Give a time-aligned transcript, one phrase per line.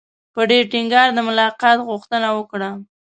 [0.33, 2.69] په ډېر ټینګار د ملاقات غوښتنه وکړه.